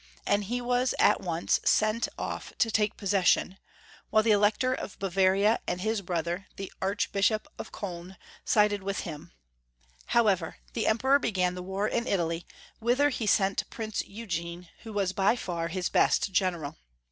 [0.25, 3.59] and he was at once sent off to take possession,
[4.11, 9.31] whUe ihe Elector of Bavaria and liis brother, the Archbishop of Koln, sided with him.
[10.07, 12.47] However, the Emperor began the war in Italy,
[12.79, 16.77] whither he sent Prince Eugene, who was by far his best general.